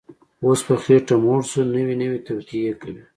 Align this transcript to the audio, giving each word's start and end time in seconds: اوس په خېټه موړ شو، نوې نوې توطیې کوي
اوس 0.45 0.59
په 0.67 0.75
خېټه 0.83 1.15
موړ 1.23 1.41
شو، 1.49 1.61
نوې 1.73 1.95
نوې 2.01 2.19
توطیې 2.27 2.73
کوي 2.81 3.03